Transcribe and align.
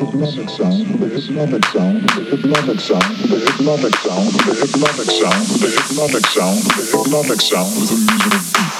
hypnotic 0.00 0.48
sound, 0.48 0.86
the 0.98 1.08
hypnotic 1.08 1.64
sound, 1.66 2.08
the 2.08 2.24
hypnotic 2.24 2.80
sound, 2.80 3.16
the 3.28 3.38
hypnotic 3.38 3.94
sound, 4.00 4.32
the 4.32 4.54
hypnotic 4.56 5.10
sound, 5.10 5.44
the 5.60 5.68
hypnotic 5.68 6.24
sound, 6.24 6.24
the 6.24 6.24
hypnotic 6.24 6.26
sound, 6.26 6.62
the 6.64 6.96
hypnotic 6.96 7.40
sound, 7.40 7.74
the 7.76 7.96
music. 8.32 8.79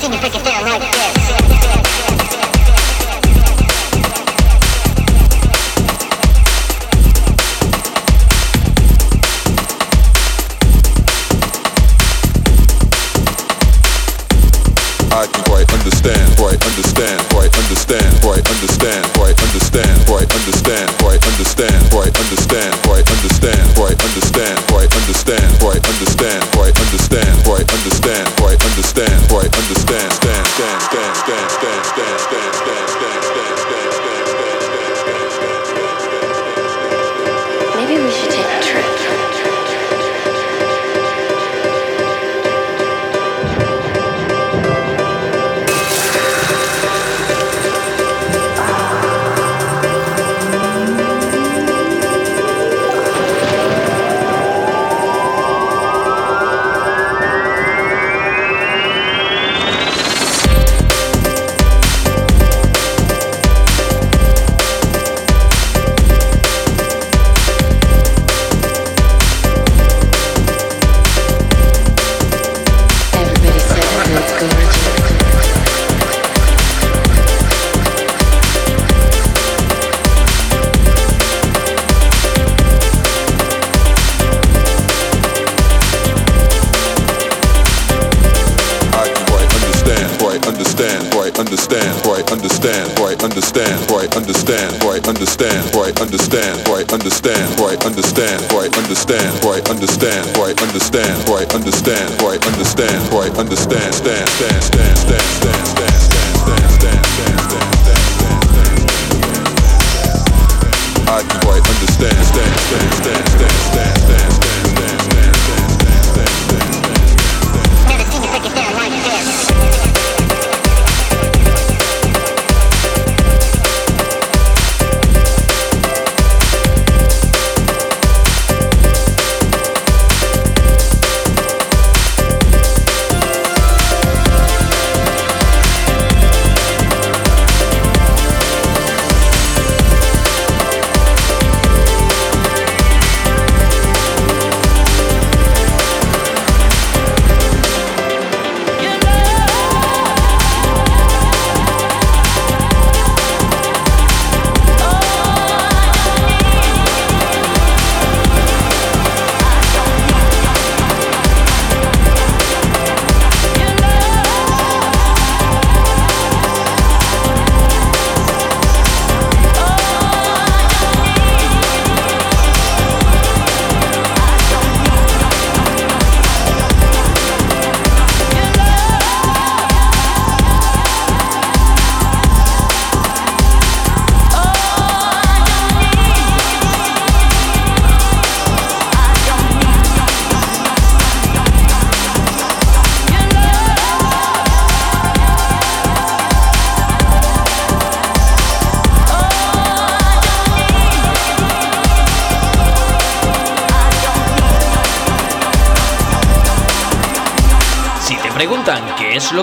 seen 0.00 0.12
you 0.12 0.18
break 0.18 0.34
it 0.34 0.42
down 0.42 0.64
like 0.64 0.80
this. 0.80 1.59